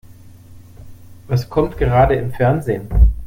Was 1.27 1.47
kommt 1.47 1.77
gerade 1.77 2.15
im 2.15 2.31
Fernsehen? 2.31 2.89